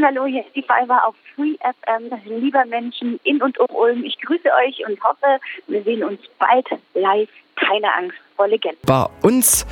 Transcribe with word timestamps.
und 0.00 0.06
hallo, 0.06 0.26
hier 0.26 0.40
ist 0.40 0.56
die 0.56 0.62
Fiverr 0.62 1.06
auf 1.06 1.14
Free 1.34 1.56
FM. 1.60 2.10
Lieber 2.40 2.64
Menschen 2.64 3.20
in 3.24 3.42
und 3.42 3.58
um 3.58 3.66
Ulm, 3.74 4.02
ich 4.04 4.18
grüße 4.20 4.48
euch 4.66 4.82
und 4.88 5.02
hoffe, 5.02 5.38
wir 5.66 5.82
sehen 5.82 6.02
uns 6.02 6.20
bald 6.38 6.66
live. 6.94 7.28
Keine 7.56 7.94
Angst 7.94 8.16
vor 8.36 8.48
Legenden. 8.48 8.78
Bei 8.86 9.06
uns 9.22 9.66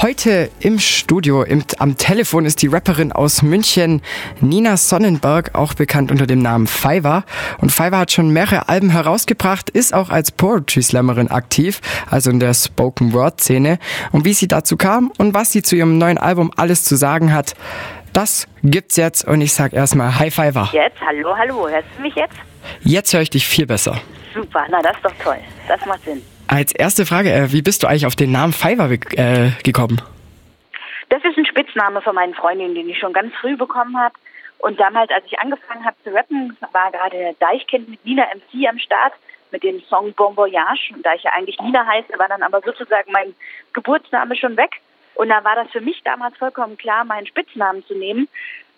Heute 0.00 0.50
im 0.58 0.78
Studio, 0.78 1.42
im, 1.42 1.62
am 1.78 1.98
Telefon 1.98 2.46
ist 2.46 2.62
die 2.62 2.66
Rapperin 2.66 3.12
aus 3.12 3.42
München, 3.42 4.00
Nina 4.40 4.78
Sonnenberg, 4.78 5.54
auch 5.54 5.74
bekannt 5.74 6.10
unter 6.10 6.26
dem 6.26 6.40
Namen 6.40 6.66
Fiverr. 6.66 7.24
Und 7.60 7.70
Fiverr 7.70 7.98
hat 7.98 8.10
schon 8.10 8.30
mehrere 8.30 8.70
Alben 8.70 8.88
herausgebracht, 8.88 9.68
ist 9.68 9.92
auch 9.92 10.08
als 10.08 10.32
Poetry 10.32 10.82
Slammerin 10.82 11.28
aktiv, 11.28 11.80
also 12.10 12.30
in 12.30 12.40
der 12.40 12.54
Spoken 12.54 13.12
Word 13.12 13.42
Szene. 13.42 13.78
Und 14.12 14.24
wie 14.24 14.32
sie 14.32 14.48
dazu 14.48 14.76
kam 14.76 15.12
und 15.18 15.34
was 15.34 15.52
sie 15.52 15.62
zu 15.62 15.76
ihrem 15.76 15.98
neuen 15.98 16.18
Album 16.18 16.50
alles 16.56 16.84
zu 16.84 16.96
sagen 16.96 17.32
hat, 17.32 17.54
das 18.12 18.46
gibt's 18.62 18.96
jetzt 18.96 19.26
und 19.26 19.40
ich 19.40 19.52
sag 19.52 19.72
erstmal 19.72 20.18
Hi 20.18 20.30
Fiverr. 20.30 20.68
Jetzt, 20.72 21.00
hallo, 21.00 21.36
hallo, 21.36 21.68
hörst 21.68 21.88
du 21.96 22.02
mich 22.02 22.14
jetzt? 22.14 22.34
Jetzt 22.80 23.12
höre 23.12 23.22
ich 23.22 23.30
dich 23.30 23.46
viel 23.46 23.66
besser. 23.66 24.00
Super, 24.34 24.64
na 24.70 24.80
das 24.82 24.96
ist 24.96 25.04
doch 25.04 25.14
toll. 25.22 25.38
Das 25.68 25.84
macht 25.86 26.02
Sinn. 26.04 26.22
Als 26.48 26.74
erste 26.74 27.06
Frage, 27.06 27.32
äh, 27.32 27.52
wie 27.52 27.62
bist 27.62 27.82
du 27.82 27.86
eigentlich 27.86 28.06
auf 28.06 28.16
den 28.16 28.32
Namen 28.32 28.52
Fiverr 28.52 28.90
äh, 28.90 29.50
gekommen? 29.62 30.02
Das 31.08 31.22
ist 31.24 31.36
ein 31.36 31.46
Spitzname 31.46 32.00
von 32.00 32.14
meinen 32.14 32.34
Freundinnen, 32.34 32.74
den 32.74 32.88
ich 32.88 32.98
schon 32.98 33.12
ganz 33.12 33.34
früh 33.40 33.56
bekommen 33.56 33.96
habe. 33.98 34.14
Und 34.58 34.78
damals, 34.78 35.10
als 35.10 35.24
ich 35.26 35.38
angefangen 35.38 35.84
habe 35.84 35.96
zu 36.04 36.10
rappen, 36.14 36.56
war 36.72 36.90
gerade 36.92 37.34
Deichkind 37.40 37.88
mit 37.88 38.04
Nina 38.04 38.24
MC 38.34 38.68
am 38.68 38.78
Start 38.78 39.12
mit 39.50 39.62
dem 39.62 39.82
Song 39.88 40.12
Bon 40.14 40.36
Voyage. 40.36 40.92
Und 40.94 41.04
da 41.04 41.14
ich 41.14 41.22
ja 41.22 41.32
eigentlich 41.36 41.58
Nina 41.60 41.86
heiße, 41.86 42.18
war 42.18 42.28
dann 42.28 42.42
aber 42.42 42.60
sozusagen 42.62 43.12
mein 43.12 43.34
Geburtsname 43.72 44.36
schon 44.36 44.56
weg. 44.56 44.80
Und 45.14 45.28
da 45.28 45.44
war 45.44 45.56
das 45.56 45.70
für 45.70 45.80
mich 45.80 46.00
damals 46.04 46.36
vollkommen 46.36 46.76
klar, 46.76 47.04
meinen 47.04 47.26
Spitznamen 47.26 47.84
zu 47.86 47.94
nehmen. 47.94 48.28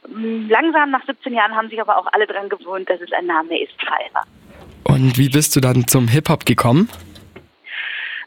Mm, 0.08 0.48
langsam, 0.48 0.90
nach 0.90 1.04
17 1.06 1.32
Jahren, 1.32 1.54
haben 1.54 1.68
sich 1.68 1.80
aber 1.80 1.96
auch 1.96 2.06
alle 2.12 2.26
dran 2.26 2.48
gewohnt, 2.48 2.88
dass 2.90 3.00
es 3.00 3.12
ein 3.12 3.26
Name 3.26 3.60
ist, 3.62 3.72
Fiverr. 3.78 4.24
Und 4.84 5.16
wie 5.16 5.28
bist 5.28 5.56
du 5.56 5.60
dann 5.60 5.86
zum 5.86 6.08
Hip-Hop 6.08 6.44
gekommen? 6.44 6.88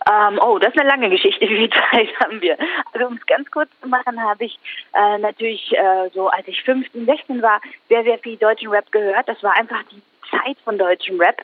Ähm, 0.09 0.39
oh, 0.41 0.57
das 0.57 0.73
ist 0.73 0.79
eine 0.79 0.89
lange 0.89 1.09
Geschichte. 1.09 1.41
Wie 1.49 1.57
viel 1.57 1.69
Zeit 1.69 2.09
haben 2.21 2.41
wir? 2.41 2.57
Also 2.93 3.07
um 3.07 3.15
es 3.15 3.25
ganz 3.25 3.49
kurz 3.51 3.69
zu 3.81 3.89
machen, 3.89 4.21
habe 4.21 4.45
ich 4.45 4.57
äh, 4.93 5.17
natürlich 5.17 5.73
äh, 5.73 6.09
so, 6.13 6.29
als 6.29 6.47
ich 6.47 6.63
15, 6.63 7.05
16 7.05 7.41
war, 7.41 7.59
sehr, 7.89 8.03
sehr 8.03 8.17
viel 8.19 8.37
deutschen 8.37 8.69
Rap 8.69 8.89
gehört. 8.91 9.27
Das 9.27 9.41
war 9.43 9.53
einfach 9.57 9.83
die 9.91 10.01
Zeit 10.29 10.57
von 10.63 10.77
deutschem 10.77 11.19
Rap, 11.19 11.41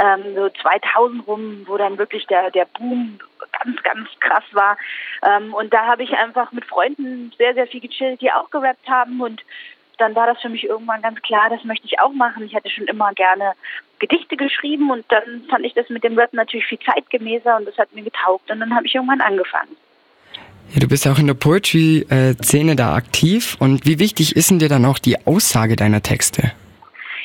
ähm, 0.00 0.34
so 0.34 0.48
2000 0.48 1.26
rum, 1.26 1.62
wo 1.66 1.76
dann 1.76 1.98
wirklich 1.98 2.26
der, 2.26 2.50
der 2.50 2.66
Boom 2.66 3.18
ganz, 3.62 3.81
ganz 3.92 4.08
krass 4.20 4.44
war. 4.52 4.76
Ähm, 5.22 5.54
und 5.54 5.72
da 5.72 5.86
habe 5.86 6.02
ich 6.02 6.12
einfach 6.12 6.52
mit 6.52 6.64
Freunden 6.64 7.32
sehr, 7.38 7.54
sehr 7.54 7.66
viel 7.66 7.80
gechillt, 7.80 8.20
die 8.20 8.32
auch 8.32 8.50
gerappt 8.50 8.88
haben 8.88 9.20
und 9.20 9.42
dann 9.98 10.14
war 10.14 10.26
das 10.26 10.40
für 10.40 10.48
mich 10.48 10.64
irgendwann 10.64 11.02
ganz 11.02 11.20
klar, 11.22 11.48
das 11.48 11.62
möchte 11.64 11.86
ich 11.86 12.00
auch 12.00 12.12
machen. 12.12 12.44
Ich 12.44 12.54
hatte 12.54 12.70
schon 12.70 12.86
immer 12.86 13.12
gerne 13.14 13.52
Gedichte 14.00 14.36
geschrieben 14.36 14.90
und 14.90 15.04
dann 15.08 15.44
fand 15.48 15.64
ich 15.64 15.74
das 15.74 15.88
mit 15.90 16.02
dem 16.02 16.18
Rap 16.18 16.32
natürlich 16.32 16.66
viel 16.66 16.78
zeitgemäßer 16.80 17.56
und 17.56 17.68
das 17.68 17.78
hat 17.78 17.94
mir 17.94 18.02
getaugt 18.02 18.50
und 18.50 18.58
dann 18.58 18.74
habe 18.74 18.86
ich 18.86 18.94
irgendwann 18.94 19.20
angefangen. 19.20 19.76
Ja, 20.72 20.80
du 20.80 20.88
bist 20.88 21.04
ja 21.04 21.12
auch 21.12 21.18
in 21.18 21.26
der 21.26 21.34
Poetry-Szene 21.34 22.74
da 22.74 22.94
aktiv 22.94 23.56
und 23.60 23.86
wie 23.86 23.98
wichtig 23.98 24.34
ist 24.34 24.50
denn 24.50 24.58
dir 24.58 24.68
dann 24.68 24.84
auch 24.86 24.98
die 24.98 25.24
Aussage 25.26 25.76
deiner 25.76 26.02
Texte? 26.02 26.52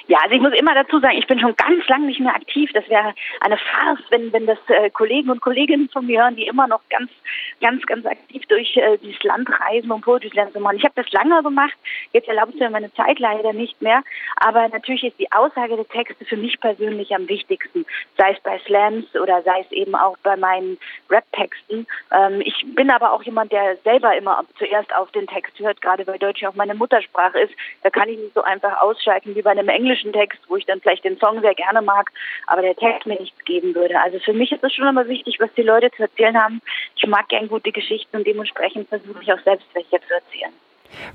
Ja, 0.08 0.20
also 0.24 0.36
ich 0.36 0.42
muss 0.42 0.54
immer 0.58 0.74
dazu 0.74 1.00
sagen, 1.00 1.18
ich 1.18 1.28
bin 1.28 1.40
schon 1.40 1.56
ganz 1.58 1.86
lang 1.88 2.06
nicht 2.06 2.22
mehr 2.22 2.34
aktiv. 2.34 2.72
Das 2.74 2.88
wäre 2.88 3.14
eine 3.42 3.58
Farce, 3.58 4.04
wenn, 4.10 4.32
wenn 4.32 4.46
das 4.46 4.58
äh, 4.68 4.90
Kollegen 4.90 5.30
und 5.30 5.42
Kolleginnen 5.42 5.90
von 5.90 6.06
mir 6.06 6.22
hören, 6.22 6.38
die 6.38 6.48
immer 6.48 6.66
noch 6.66 6.80
ganz, 6.90 7.12
ganz, 7.60 7.86
ganz 7.86 8.06
aktiv 8.06 8.42
durch 8.48 8.78
äh, 8.78 8.98
dieses 9.00 9.22
Land 9.24 9.50
reisen, 9.50 9.92
um 9.92 10.00
Poetry 10.00 10.30
Slam 10.30 10.54
zu 10.54 10.62
machen. 10.62 10.78
Ich 10.78 10.86
habe 10.86 10.94
das 10.96 11.12
lange 11.12 11.44
gemacht, 11.44 11.74
jetzt 12.14 12.30
erlaubt 12.30 12.54
es 12.54 12.60
mir 12.60 12.70
meine 12.70 12.94
Zeit 12.94 13.20
leider 13.20 13.52
nicht 13.52 13.82
mehr. 13.82 14.02
Aber 14.38 14.70
natürlich 14.70 15.04
ist 15.04 15.20
die 15.20 15.30
Aussage 15.34 15.76
der 15.76 15.88
Texte 15.90 16.24
für 16.24 16.38
mich 16.38 16.58
persönlich 16.62 17.14
am 17.14 17.28
wichtigsten. 17.28 17.86
Sei 18.18 18.32
es 18.32 18.40
bei 18.40 18.60
Slams 18.60 19.14
oder 19.16 19.42
sei 19.44 19.60
es 19.60 19.72
eben 19.74 19.94
auch 19.94 20.18
bei 20.24 20.38
meinen 20.38 20.78
Rap-Texten. 21.10 21.86
Ähm, 22.12 22.42
ich 22.46 22.66
bin 22.76 22.90
aber 22.90 23.12
auch 23.12 23.23
jemand, 23.23 23.52
der 23.52 23.76
selber 23.84 24.16
immer 24.16 24.46
zuerst 24.58 24.96
auf 24.96 25.12
den 25.12 25.28
Text 25.28 25.60
hört, 25.60 25.82
gerade 25.82 26.08
weil 26.08 26.17
Deutsch 26.17 26.46
auch 26.46 26.56
meine 26.56 26.76
Muttersprache 26.76 27.40
ist. 27.40 27.54
Da 27.84 27.90
kann 27.90 28.08
ich 28.08 28.17
nicht 28.17 28.34
so 28.34 28.42
einfach 28.42 28.82
ausschalten 28.82 29.36
wie 29.36 29.42
bei 29.42 29.52
einem 29.52 29.67
Englischen 29.67 29.97
englischen 29.98 30.14
Text, 30.14 30.40
wo 30.48 30.56
ich 30.56 30.66
dann 30.66 30.82
vielleicht 30.82 31.04
den 31.04 31.18
Song 31.18 31.42
sehr 31.42 31.56
gerne 31.56 31.82
mag, 31.82 32.12
aber 32.48 32.62
der 32.62 32.76
Text 32.76 33.06
mir 33.06 33.20
nichts 33.20 33.44
geben 33.46 33.74
würde. 33.76 34.00
Also 34.00 34.20
für 34.20 34.34
mich 34.34 34.52
ist 34.52 34.64
es 34.64 34.74
schon 34.74 34.88
immer 34.88 35.08
wichtig, 35.08 35.38
was 35.40 35.50
die 35.56 35.64
Leute 35.64 35.90
zu 35.92 36.04
erzählen 36.04 36.38
haben. 36.38 36.62
Ich 36.96 37.08
mag 37.08 37.28
gern 37.30 37.48
gute 37.48 37.72
Geschichten 37.72 38.18
und 38.18 38.28
dementsprechend 38.28 38.90
versuche 38.90 39.22
ich 39.22 39.32
auch 39.32 39.42
selbst 39.44 39.68
welche 39.74 40.00
zu 40.08 40.14
erzählen. 40.14 40.54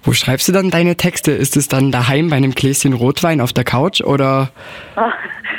Wo 0.02 0.12
schreibst 0.12 0.48
du 0.48 0.52
dann 0.52 0.70
deine 0.70 0.96
Texte? 0.96 1.32
Ist 1.32 1.56
es 1.56 1.68
dann 1.68 1.92
daheim 1.92 2.28
bei 2.28 2.36
einem 2.36 2.52
Gläschen 2.52 2.92
Rotwein 2.92 3.40
auf 3.40 3.52
der 3.52 3.64
Couch 3.64 4.02
oder? 4.02 4.50
Oh, 4.96 5.10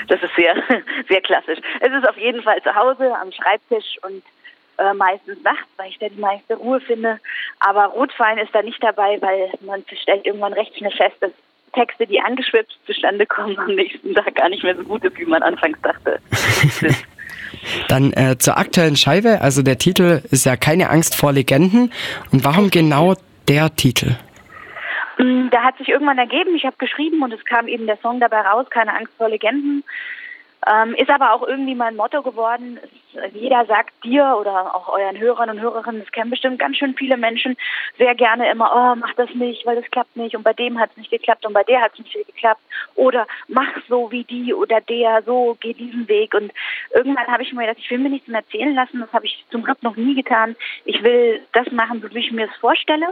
das 0.08 0.22
ist 0.22 0.36
sehr, 0.36 0.56
sehr 1.10 1.22
klassisch. 1.22 1.60
Es 1.80 1.92
ist 1.92 2.08
auf 2.08 2.18
jeden 2.18 2.42
Fall 2.44 2.62
zu 2.62 2.74
Hause 2.76 3.12
am 3.20 3.32
Schreibtisch 3.32 3.98
und 4.04 4.22
äh, 4.78 4.94
meistens 4.94 5.42
nachts, 5.44 5.68
weil 5.78 5.90
ich 5.90 5.98
da 5.98 6.10
die 6.10 6.20
meiste 6.20 6.56
Ruhe 6.56 6.80
finde. 6.82 7.20
Aber 7.60 7.86
Rotwein 7.86 8.38
ist 8.38 8.54
da 8.54 8.62
nicht 8.62 8.84
dabei, 8.84 9.20
weil 9.22 9.52
man 9.62 9.84
stellt 10.02 10.26
irgendwann 10.26 10.54
recht 10.54 10.78
schnell 10.78 10.92
fest, 10.92 11.16
dass 11.20 11.32
Texte, 11.74 12.08
die 12.08 12.20
angeschwipst 12.20 12.78
zustande 12.86 13.26
kommen, 13.26 13.58
am 13.60 13.76
nächsten 13.76 14.14
Tag 14.14 14.36
gar 14.36 14.50
nicht 14.50 14.64
mehr 14.64 14.76
so 14.76 14.84
gut 14.84 15.04
ist, 15.04 15.18
wie 15.18 15.26
man 15.26 15.44
anfangs 15.44 15.78
dachte. 15.82 16.20
Dann 17.88 18.14
äh, 18.14 18.38
zur 18.38 18.58
aktuellen 18.58 18.96
Scheibe. 18.96 19.42
Also 19.42 19.62
der 19.62 19.78
Titel 19.78 20.22
ist 20.32 20.46
ja 20.46 20.56
keine 20.56 20.90
Angst 20.90 21.16
vor 21.16 21.32
Legenden. 21.32 21.92
Und 22.32 22.44
warum 22.44 22.70
genau 22.70 23.16
der 23.48 23.76
Titel? 23.76 24.16
Mm, 25.18 25.50
da 25.52 25.64
hat 25.64 25.78
sich 25.78 25.90
irgendwann 25.90 26.18
ergeben, 26.18 26.56
ich 26.56 26.66
habe 26.66 26.76
geschrieben 26.78 27.22
und 27.22 27.32
es 27.32 27.44
kam 27.46 27.68
eben 27.68 27.86
der 27.86 27.98
Song 27.98 28.20
dabei 28.20 28.42
raus, 28.42 28.66
keine 28.70 28.96
Angst 28.96 29.14
vor 29.18 29.30
Legenden. 29.30 29.84
Ähm, 30.66 30.96
ist 30.96 31.10
aber 31.10 31.34
auch 31.34 31.46
irgendwie 31.46 31.76
mein 31.76 31.96
Motto 31.96 32.22
geworden. 32.22 32.80
Jeder 33.34 33.66
sagt 33.66 33.92
dir 34.04 34.36
oder 34.40 34.76
auch 34.76 34.90
euren 34.90 35.20
Hörern 35.20 35.50
und 35.50 35.60
Hörerinnen, 35.60 36.02
das 36.02 36.12
kennen 36.12 36.30
bestimmt 36.30 36.60
ganz 36.60 36.78
schön 36.78 36.96
viele 36.96 37.18
Menschen, 37.18 37.58
sehr 37.98 38.16
gerne 38.16 38.50
immer, 38.50 38.72
oh, 38.74 38.96
mach 38.96 39.14
das 39.16 39.30
nicht, 39.36 39.66
weil 39.66 39.76
das 39.76 39.90
klappt 39.92 40.16
nicht 40.16 40.36
und 40.36 40.44
bei 40.44 40.54
dem 40.54 40.80
hat 40.80 40.92
es 40.92 40.98
nicht 40.98 41.12
geklappt 41.12 41.46
und 41.46 41.54
bei 41.54 41.64
der 41.64 41.82
hat 41.82 41.94
es 41.94 42.00
nicht 42.00 42.14
geklappt 42.14 42.62
oder 42.96 43.28
mach 43.48 43.70
so 43.88 44.12
wie 44.12 44.24
die 44.24 44.54
oder 44.54 44.82
der, 44.82 45.22
so 45.24 45.56
geh 45.60 45.74
diesen 45.74 46.08
Weg 46.08 46.34
und 46.34 46.52
irgendwann 46.94 47.28
habe 47.28 47.44
ich 47.44 47.54
mir 47.54 47.62
gedacht, 47.68 47.80
ich 47.80 47.92
will 47.92 48.00
mir 48.00 48.10
nichts 48.10 48.28
mehr 48.28 48.42
erzählen 48.42 48.74
lassen, 48.74 49.02
das 49.02 49.14
habe 49.14 49.26
ich 49.26 49.46
zum 49.52 49.64
Glück 49.64 49.82
noch 49.84 49.96
nie 49.96 50.16
getan. 50.16 50.56
Ich 50.86 51.04
will 51.04 51.42
das 51.52 51.72
machen, 51.72 52.02
so 52.02 52.10
wie 52.16 52.20
ich 52.20 52.32
mir 52.32 52.46
es 52.46 52.60
vorstelle 52.60 53.10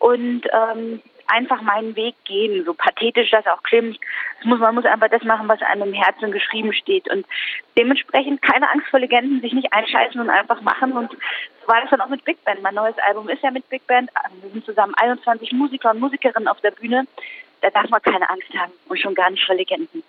und 0.00 0.42
ähm, 0.52 1.00
einfach 1.28 1.60
meinen 1.62 1.96
Weg 1.96 2.14
gehen, 2.24 2.64
so 2.64 2.74
pathetisch 2.74 3.30
das 3.30 3.46
auch 3.46 3.62
klingt. 3.62 3.98
Muss, 4.44 4.58
man 4.58 4.74
muss 4.74 4.84
einfach 4.84 5.08
das 5.08 5.22
machen, 5.22 5.48
was 5.48 5.60
einem 5.62 5.88
im 5.88 5.94
Herzen 5.94 6.32
geschrieben 6.32 6.72
steht. 6.72 7.10
Und 7.10 7.26
dementsprechend 7.76 8.42
keine 8.42 8.70
Angst 8.70 8.88
vor 8.88 9.00
Legenden, 9.00 9.40
sich 9.40 9.52
nicht 9.52 9.72
einscheißen 9.72 10.20
und 10.20 10.30
einfach 10.30 10.60
machen. 10.60 10.92
Und 10.92 11.10
so 11.10 11.68
war 11.68 11.80
das 11.80 11.90
dann 11.90 12.00
auch 12.00 12.08
mit 12.08 12.24
Big 12.24 12.42
Band. 12.44 12.62
Mein 12.62 12.74
neues 12.74 12.96
Album 12.98 13.28
ist 13.28 13.42
ja 13.42 13.50
mit 13.50 13.68
Big 13.68 13.86
Band. 13.86 14.10
Also 14.14 14.42
wir 14.42 14.50
sind 14.50 14.64
zusammen 14.64 14.94
21 14.96 15.52
Musiker 15.52 15.90
und 15.90 16.00
Musikerinnen 16.00 16.48
auf 16.48 16.60
der 16.60 16.70
Bühne. 16.72 17.06
Da 17.62 17.70
darf 17.70 17.88
man 17.88 18.02
keine 18.02 18.28
Angst 18.28 18.48
haben 18.56 18.72
und 18.88 19.00
schon 19.00 19.14
gar 19.14 19.30
nicht 19.30 19.44
vor 19.44 19.54
Legenden. 19.54 20.02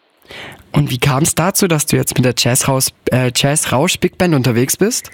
Und 0.74 0.92
wie 0.92 1.00
kam 1.00 1.24
es 1.24 1.36
dazu, 1.36 1.68
dass 1.68 1.86
du 1.86 1.96
jetzt 1.96 2.16
mit 2.18 2.26
der 2.26 2.34
Jazz 2.38 2.68
äh, 3.12 3.32
Jazz 3.34 3.72
Rausch 3.72 4.00
Big 4.00 4.18
Band 4.18 4.36
unterwegs 4.36 4.78
bist? 4.78 5.12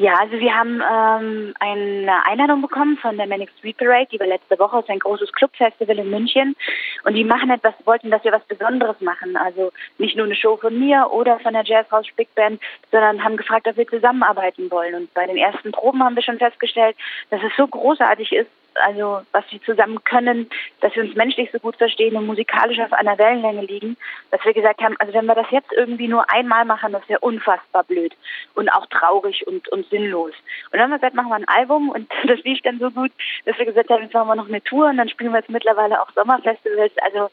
Ja, 0.00 0.14
also 0.14 0.40
wir 0.40 0.54
haben 0.54 0.80
ähm, 0.80 1.52
eine 1.60 2.24
Einladung 2.24 2.62
bekommen 2.62 2.96
von 2.96 3.18
der 3.18 3.26
Manic 3.26 3.50
Street 3.58 3.76
Parade, 3.76 4.08
die 4.10 4.18
war 4.18 4.26
letzte 4.26 4.58
Woche, 4.58 4.76
das 4.76 4.84
ist 4.84 4.90
ein 4.90 4.98
großes 4.98 5.30
Clubfestival 5.34 5.98
in 5.98 6.08
München. 6.08 6.56
Und 7.04 7.16
die 7.16 7.24
machen 7.24 7.50
etwas, 7.50 7.74
wollten, 7.84 8.10
dass 8.10 8.24
wir 8.24 8.32
was 8.32 8.42
Besonderes 8.44 8.98
machen. 9.02 9.36
Also 9.36 9.72
nicht 9.98 10.16
nur 10.16 10.24
eine 10.24 10.36
Show 10.36 10.56
von 10.56 10.78
mir 10.78 11.08
oder 11.12 11.38
von 11.40 11.52
der 11.52 11.64
Jazz 11.64 11.90
House 11.90 12.06
Big 12.16 12.34
Band, 12.34 12.62
sondern 12.90 13.22
haben 13.22 13.36
gefragt, 13.36 13.68
ob 13.68 13.76
wir 13.76 13.86
zusammenarbeiten 13.88 14.70
wollen. 14.70 14.94
Und 14.94 15.12
bei 15.12 15.26
den 15.26 15.36
ersten 15.36 15.70
Proben 15.70 16.02
haben 16.02 16.16
wir 16.16 16.22
schon 16.22 16.38
festgestellt, 16.38 16.96
dass 17.28 17.42
es 17.42 17.52
so 17.58 17.66
großartig 17.66 18.32
ist, 18.32 18.50
also 18.74 19.22
was 19.32 19.44
wir 19.50 19.62
zusammen 19.62 20.02
können, 20.04 20.48
dass 20.80 20.94
wir 20.94 21.02
uns 21.02 21.14
menschlich 21.14 21.50
so 21.52 21.58
gut 21.58 21.76
verstehen 21.76 22.16
und 22.16 22.26
musikalisch 22.26 22.78
auf 22.80 22.92
einer 22.92 23.18
Wellenlänge 23.18 23.62
liegen, 23.62 23.96
dass 24.30 24.44
wir 24.44 24.52
gesagt 24.52 24.80
haben, 24.80 24.96
also 24.98 25.12
wenn 25.12 25.26
wir 25.26 25.34
das 25.34 25.50
jetzt 25.50 25.72
irgendwie 25.72 26.08
nur 26.08 26.28
einmal 26.30 26.64
machen, 26.64 26.92
das 26.92 27.08
wäre 27.08 27.20
unfassbar 27.20 27.84
blöd 27.84 28.14
und 28.54 28.68
auch 28.70 28.86
traurig 28.86 29.46
und, 29.46 29.68
und 29.68 29.88
sinnlos. 29.90 30.32
Und 30.70 30.74
dann 30.74 30.82
haben 30.82 30.90
wir 30.90 30.98
gesagt, 30.98 31.14
machen 31.14 31.30
wir 31.30 31.36
ein 31.36 31.48
Album 31.48 31.90
und 31.90 32.10
das 32.26 32.40
lief 32.44 32.60
dann 32.62 32.78
so 32.78 32.90
gut, 32.90 33.12
dass 33.44 33.58
wir 33.58 33.66
gesagt 33.66 33.90
haben, 33.90 34.02
jetzt 34.02 34.14
machen 34.14 34.28
wir 34.28 34.36
noch 34.36 34.48
eine 34.48 34.62
Tour 34.62 34.86
und 34.86 34.96
dann 34.96 35.08
spielen 35.08 35.32
wir 35.32 35.38
jetzt 35.40 35.50
mittlerweile 35.50 36.00
auch 36.00 36.10
Sommerfestivals, 36.14 36.92
also 37.02 37.30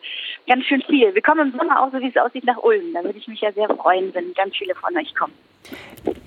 ganz 0.48 0.66
schön 0.66 0.82
viel. 0.84 1.14
Wir 1.14 1.22
kommen 1.22 1.52
im 1.52 1.58
Sommer 1.58 1.82
auch, 1.82 1.92
so 1.92 2.00
wie 2.00 2.10
es 2.10 2.18
aussieht, 2.18 2.46
nach 2.46 2.58
Ulm. 2.58 2.94
Da 2.94 3.04
würde 3.04 3.18
ich 3.18 3.28
mich 3.28 3.42
ja 3.42 3.52
sehr 3.52 3.68
freuen, 3.68 4.14
wenn 4.14 4.34
ganz 4.34 4.56
viele 4.56 4.76
von 4.76 4.96
euch 4.98 5.14
kommen. 5.16 5.34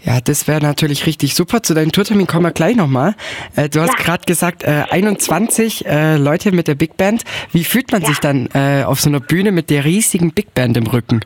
Ja, 0.04 0.20
das 0.20 0.46
wäre 0.46 0.60
natürlich 0.60 1.06
richtig 1.06 1.34
super. 1.34 1.62
Zu 1.62 1.74
deinem 1.74 1.92
Tourtermin 1.92 2.26
kommen 2.26 2.44
wir 2.44 2.52
gleich 2.52 2.76
nochmal. 2.76 3.14
Äh, 3.56 3.68
du 3.68 3.80
hast 3.80 3.98
ja. 3.98 4.04
gerade 4.04 4.24
gesagt, 4.24 4.62
äh, 4.64 4.84
21 4.90 5.86
äh, 5.86 6.16
Leute 6.16 6.52
mit 6.52 6.68
der 6.68 6.74
Big 6.74 6.96
Band. 6.96 7.24
Wie 7.52 7.64
fühlt 7.64 7.92
man 7.92 8.02
ja. 8.02 8.08
sich 8.08 8.18
dann 8.20 8.48
äh, 8.54 8.84
auf 8.84 9.00
so 9.00 9.08
einer 9.08 9.20
Bühne 9.20 9.52
mit 9.52 9.70
der 9.70 9.84
riesigen 9.84 10.32
Big 10.32 10.54
Band 10.54 10.76
im 10.76 10.86
Rücken? 10.86 11.24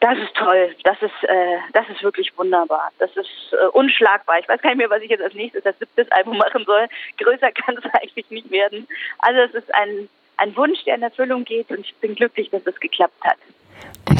Das 0.00 0.16
ist 0.18 0.34
toll. 0.34 0.74
Das 0.84 0.96
ist, 1.02 1.28
äh, 1.28 1.56
das 1.72 1.88
ist 1.90 2.02
wirklich 2.02 2.32
wunderbar. 2.36 2.90
Das 2.98 3.10
ist 3.16 3.52
äh, 3.52 3.66
unschlagbar. 3.72 4.38
Ich 4.40 4.48
weiß 4.48 4.60
gar 4.62 4.70
nicht 4.70 4.78
mehr, 4.78 4.90
was 4.90 5.02
ich 5.02 5.10
jetzt 5.10 5.22
als 5.22 5.34
nächstes, 5.34 5.64
als 5.64 5.78
siebtes 5.78 6.10
Album 6.12 6.38
machen 6.38 6.64
soll. 6.64 6.86
Größer 7.18 7.52
kann 7.52 7.76
es 7.76 7.84
eigentlich 7.94 8.30
nicht 8.30 8.50
werden. 8.50 8.86
Also 9.18 9.40
es 9.40 9.54
ist 9.54 9.74
ein 9.74 10.08
ein 10.40 10.56
Wunsch, 10.56 10.82
der 10.84 10.94
in 10.96 11.02
Erfüllung 11.02 11.44
geht 11.44 11.70
und 11.70 11.80
ich 11.80 11.94
bin 11.96 12.14
glücklich, 12.14 12.48
dass 12.50 12.66
es 12.66 12.80
geklappt 12.80 13.22
hat. 13.22 13.36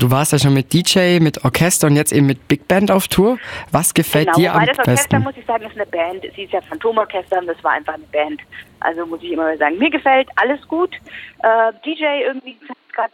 Du 0.01 0.11
warst 0.11 0.33
ja 0.33 0.39
schon 0.39 0.55
mit 0.55 0.73
DJ, 0.73 1.21
mit 1.21 1.45
Orchester 1.45 1.87
und 1.87 1.95
jetzt 1.95 2.11
eben 2.11 2.27
mit 2.27 2.49
Big 2.49 2.67
Band 2.67 2.91
auf 2.91 3.07
Tour. 3.07 3.39
Was 3.71 3.93
gefällt 3.93 4.29
genau, 4.29 4.39
dir 4.39 4.55
am 4.55 4.65
das 4.65 4.79
Orchester, 4.79 4.93
besten? 4.93 5.23
muss 5.23 5.37
ich 5.37 5.45
sagen, 5.45 5.65
ist 5.67 5.77
eine 5.77 5.85
Band. 5.85 6.25
Sie 6.35 6.45
ist 6.45 6.55
ja 6.55 6.63
Phantomorchester 6.63 7.39
und 7.39 7.47
das 7.47 7.63
war 7.63 7.73
einfach 7.73 7.93
eine 7.93 8.05
Band. 8.05 8.41
Also 8.81 9.05
muss 9.05 9.23
ich 9.23 9.31
immer 9.31 9.55
sagen, 9.59 9.77
mir 9.77 9.91
gefällt 9.91 10.31
alles 10.37 10.67
gut. 10.69 10.95
Äh, 11.43 11.73
DJ 11.85 12.05
irgendwie 12.25 12.57
gerade 12.95 13.13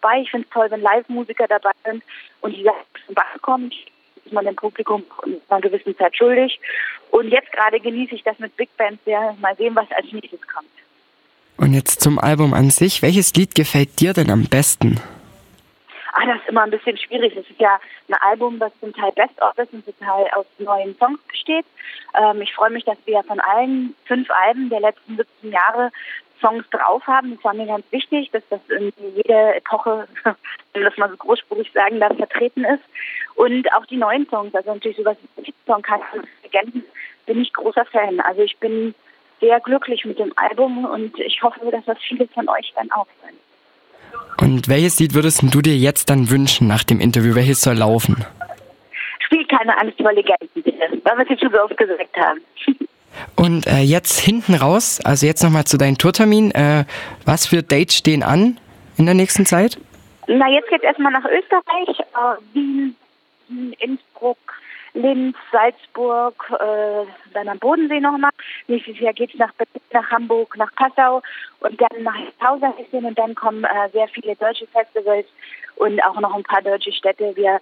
bei. 0.00 0.22
Ich 0.22 0.30
finde 0.30 0.46
es 0.48 0.54
toll, 0.54 0.68
wenn 0.70 0.80
Live-Musiker 0.80 1.46
dabei 1.48 1.72
sind 1.84 2.02
und 2.40 2.56
die 2.56 2.64
zum 3.04 3.14
Bach 3.14 3.42
kommen. 3.42 3.70
Ist 4.24 4.32
man 4.32 4.46
dem 4.46 4.56
Publikum 4.56 5.04
in 5.26 5.36
einer 5.50 5.60
gewissen 5.60 5.94
Zeit 5.98 6.16
schuldig. 6.16 6.58
Und 7.10 7.28
jetzt 7.28 7.52
gerade 7.52 7.78
genieße 7.78 8.14
ich 8.14 8.22
das 8.22 8.38
mit 8.38 8.56
Big 8.56 8.74
Band 8.78 8.98
sehr. 9.04 9.36
Mal 9.42 9.54
sehen, 9.56 9.76
was 9.76 9.90
als 9.90 10.10
nächstes 10.10 10.40
kommt. 10.48 10.66
Und 11.58 11.74
jetzt 11.74 12.00
zum 12.00 12.18
Album 12.18 12.54
an 12.54 12.70
sich. 12.70 13.02
Welches 13.02 13.34
Lied 13.34 13.54
gefällt 13.54 14.00
dir 14.00 14.14
denn 14.14 14.30
am 14.30 14.44
besten? 14.46 14.98
Ah, 16.12 16.26
das 16.26 16.36
ist 16.42 16.48
immer 16.48 16.62
ein 16.62 16.70
bisschen 16.70 16.98
schwierig. 16.98 17.34
Es 17.34 17.48
ist 17.48 17.58
ja 17.58 17.80
ein 18.08 18.14
Album, 18.20 18.58
das 18.58 18.70
zum 18.80 18.92
Teil 18.92 19.12
Best-of 19.12 19.56
ist 19.56 19.72
und 19.72 19.84
zum 19.84 19.98
Teil 19.98 20.26
aus 20.34 20.44
neuen 20.58 20.94
Songs 20.98 21.18
besteht. 21.26 21.64
Ähm, 22.14 22.42
ich 22.42 22.54
freue 22.54 22.70
mich, 22.70 22.84
dass 22.84 22.98
wir 23.06 23.22
von 23.24 23.40
allen 23.40 23.96
fünf 24.04 24.28
Alben 24.30 24.68
der 24.68 24.80
letzten 24.80 25.16
17 25.16 25.50
Jahre 25.50 25.90
Songs 26.42 26.68
drauf 26.70 27.06
haben. 27.06 27.34
Das 27.36 27.44
war 27.44 27.54
mir 27.54 27.66
ganz 27.66 27.86
wichtig, 27.90 28.30
dass 28.30 28.42
das 28.50 28.60
in 28.68 28.92
jede 28.98 29.54
Epoche, 29.54 30.06
wenn 30.74 30.82
das 30.82 30.96
mal 30.98 31.08
so 31.08 31.16
großspurig 31.16 31.72
sagen 31.72 31.98
darf, 31.98 32.14
vertreten 32.16 32.64
ist. 32.64 32.84
Und 33.36 33.72
auch 33.72 33.86
die 33.86 33.96
neuen 33.96 34.28
Songs, 34.28 34.54
also 34.54 34.74
natürlich 34.74 34.98
sowas 34.98 35.16
wie 35.36 35.54
Song 35.66 35.80
kann 35.80 36.00
Legenden, 36.42 36.84
bin 37.24 37.40
ich 37.40 37.54
großer 37.54 37.86
Fan. 37.86 38.20
Also 38.20 38.42
ich 38.42 38.58
bin 38.58 38.94
sehr 39.40 39.60
glücklich 39.60 40.04
mit 40.04 40.18
dem 40.18 40.32
Album 40.36 40.84
und 40.84 41.18
ich 41.18 41.42
hoffe, 41.42 41.70
dass 41.70 41.84
das 41.86 41.98
viele 42.06 42.28
von 42.28 42.48
euch 42.50 42.72
dann 42.76 42.92
auch 42.92 43.06
sind. 43.24 43.38
Und 44.38 44.68
welches 44.68 44.98
Lied 44.98 45.14
würdest 45.14 45.42
du 45.42 45.62
dir 45.62 45.76
jetzt 45.76 46.10
dann 46.10 46.30
wünschen 46.30 46.66
nach 46.66 46.84
dem 46.84 47.00
Interview? 47.00 47.34
Welches 47.34 47.60
soll 47.60 47.76
laufen? 47.76 48.24
Spiel 49.20 49.46
keine 49.46 49.78
Angst 49.78 49.98
vor 50.00 50.12
Legenden, 50.12 50.48
bitte, 50.54 50.72
weil 51.04 51.16
wir 51.16 51.22
es 51.22 51.28
jetzt 51.30 51.40
schon 51.40 51.52
so 51.52 51.60
oft 51.60 51.76
gesagt 51.76 52.16
haben. 52.16 52.40
Und 53.36 53.66
äh, 53.66 53.80
jetzt 53.80 54.18
hinten 54.20 54.54
raus, 54.54 55.00
also 55.04 55.26
jetzt 55.26 55.42
nochmal 55.42 55.64
zu 55.64 55.76
deinem 55.76 55.98
Tourtermin. 55.98 56.50
Äh, 56.52 56.84
was 57.24 57.46
für 57.46 57.62
Dates 57.62 57.96
stehen 57.96 58.22
an 58.22 58.58
in 58.96 59.06
der 59.06 59.14
nächsten 59.14 59.46
Zeit? 59.46 59.78
Na, 60.26 60.48
jetzt 60.48 60.68
geht's 60.68 60.84
erstmal 60.84 61.12
nach 61.12 61.24
Österreich, 61.24 62.00
äh, 62.00 62.54
Wien, 62.54 62.96
Innsbruck, 63.78 64.38
Linz, 64.94 65.36
Salzburg, 65.50 66.34
äh, 66.50 67.06
dann 67.32 67.48
am 67.48 67.58
Bodensee 67.58 68.00
nochmal. 68.00 68.30
Nächstes 68.66 68.98
Jahr 68.98 69.14
geht's 69.14 69.34
nach 69.36 69.52
Berlin, 69.54 69.80
nach 69.92 70.10
Hamburg, 70.10 70.56
nach 70.56 70.74
Passau 70.74 71.22
und 71.60 71.80
dann 71.80 72.02
nach 72.02 72.16
Hause 72.44 72.66
ein 72.66 72.76
bisschen 72.76 73.04
und 73.06 73.18
dann 73.18 73.34
kommen 73.34 73.64
äh, 73.64 73.88
sehr 73.92 74.08
viele 74.08 74.36
deutsche 74.36 74.66
Festivals 74.66 75.26
und 75.76 76.02
auch 76.04 76.20
noch 76.20 76.34
ein 76.34 76.42
paar 76.42 76.62
deutsche 76.62 76.92
Städte. 76.92 77.34
Wir 77.36 77.60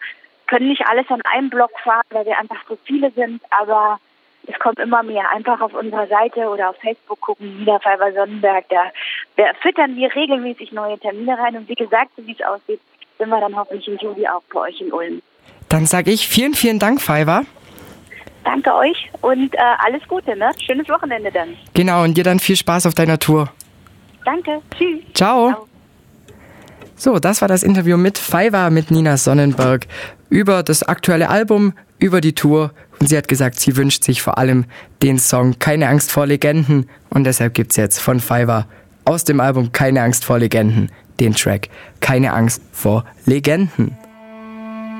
können 0.48 0.68
nicht 0.68 0.84
alles 0.86 1.08
an 1.10 1.22
einem 1.22 1.50
Block 1.50 1.70
fahren, 1.80 2.02
weil 2.10 2.26
wir 2.26 2.38
einfach 2.38 2.64
so 2.68 2.76
viele 2.84 3.10
sind, 3.12 3.40
aber 3.50 4.00
es 4.46 4.58
kommt 4.58 4.80
immer 4.80 5.02
mehr. 5.04 5.30
Einfach 5.30 5.60
auf 5.60 5.74
unserer 5.74 6.08
Seite 6.08 6.48
oder 6.48 6.70
auf 6.70 6.76
Facebook 6.78 7.20
gucken, 7.20 7.58
Niederfalver 7.58 8.12
Sonnenberg, 8.12 8.64
da, 8.68 8.90
da 9.36 9.54
füttern 9.60 9.94
wir 9.94 10.12
regelmäßig 10.14 10.72
neue 10.72 10.98
Termine 10.98 11.38
rein 11.38 11.56
und 11.56 11.68
wie 11.68 11.74
gesagt, 11.74 12.10
so 12.16 12.26
wie 12.26 12.32
es 12.32 12.44
aussieht, 12.44 12.80
sind 13.18 13.28
wir 13.28 13.40
dann 13.40 13.54
hoffentlich 13.56 13.86
im 13.86 13.98
Juli 13.98 14.26
auch 14.26 14.42
bei 14.52 14.60
euch 14.60 14.80
in 14.80 14.92
Ulm. 14.92 15.22
Dann 15.70 15.86
sage 15.86 16.10
ich 16.10 16.28
vielen, 16.28 16.52
vielen 16.52 16.78
Dank, 16.78 17.00
Fiverr. 17.00 17.44
Danke 18.44 18.74
euch 18.74 19.10
und 19.20 19.54
äh, 19.54 19.58
alles 19.86 20.02
Gute, 20.08 20.36
ne? 20.36 20.50
Schönes 20.66 20.88
Wochenende 20.88 21.30
dann. 21.30 21.50
Genau, 21.74 22.02
und 22.02 22.16
dir 22.16 22.24
dann 22.24 22.40
viel 22.40 22.56
Spaß 22.56 22.86
auf 22.86 22.94
deiner 22.94 23.18
Tour. 23.18 23.48
Danke, 24.24 24.60
tschüss. 24.76 25.00
Ciao. 25.14 25.50
Ciao. 25.50 25.66
So, 26.96 27.18
das 27.18 27.40
war 27.40 27.48
das 27.48 27.62
Interview 27.62 27.96
mit 27.96 28.18
Fiverr 28.18 28.70
mit 28.70 28.90
Nina 28.90 29.16
Sonnenberg 29.16 29.86
über 30.28 30.62
das 30.62 30.82
aktuelle 30.82 31.30
Album, 31.30 31.72
über 31.98 32.20
die 32.20 32.34
Tour. 32.34 32.72
Und 32.98 33.08
sie 33.08 33.16
hat 33.16 33.28
gesagt, 33.28 33.60
sie 33.60 33.76
wünscht 33.76 34.04
sich 34.04 34.20
vor 34.22 34.38
allem 34.38 34.64
den 35.02 35.18
Song 35.18 35.58
Keine 35.58 35.88
Angst 35.88 36.10
vor 36.10 36.26
Legenden. 36.26 36.90
Und 37.10 37.24
deshalb 37.24 37.54
gibt's 37.54 37.76
jetzt 37.76 38.00
von 38.00 38.20
Fiverr 38.20 38.66
aus 39.04 39.24
dem 39.24 39.40
Album 39.40 39.72
Keine 39.72 40.02
Angst 40.02 40.24
vor 40.24 40.38
Legenden 40.38 40.90
den 41.20 41.34
Track 41.34 41.68
Keine 42.00 42.32
Angst 42.32 42.62
vor 42.72 43.04
Legenden. 43.24 43.96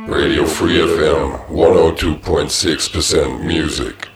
Radio 0.09 0.47
Free 0.47 0.79
FM 0.79 1.49
102.6% 1.51 3.45
music. 3.45 4.10